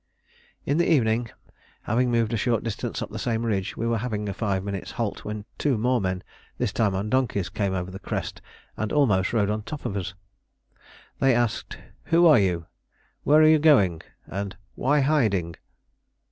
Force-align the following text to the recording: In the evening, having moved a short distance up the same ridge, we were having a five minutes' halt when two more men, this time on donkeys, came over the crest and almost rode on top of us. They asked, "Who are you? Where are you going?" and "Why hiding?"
In 0.65 0.79
the 0.79 0.91
evening, 0.91 1.29
having 1.83 2.09
moved 2.09 2.33
a 2.33 2.35
short 2.35 2.63
distance 2.63 3.03
up 3.03 3.11
the 3.11 3.19
same 3.19 3.45
ridge, 3.45 3.77
we 3.77 3.85
were 3.85 3.99
having 3.99 4.27
a 4.27 4.33
five 4.33 4.63
minutes' 4.63 4.89
halt 4.93 5.23
when 5.23 5.45
two 5.59 5.77
more 5.77 6.01
men, 6.01 6.23
this 6.57 6.73
time 6.73 6.95
on 6.95 7.07
donkeys, 7.07 7.49
came 7.49 7.75
over 7.75 7.91
the 7.91 7.99
crest 7.99 8.41
and 8.75 8.91
almost 8.91 9.31
rode 9.31 9.51
on 9.51 9.61
top 9.61 9.85
of 9.85 9.95
us. 9.95 10.15
They 11.19 11.35
asked, 11.35 11.77
"Who 12.05 12.25
are 12.25 12.39
you? 12.39 12.65
Where 13.25 13.43
are 13.43 13.47
you 13.47 13.59
going?" 13.59 14.01
and 14.25 14.57
"Why 14.73 15.01
hiding?" 15.01 15.55